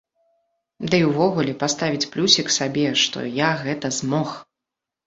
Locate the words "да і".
0.93-1.05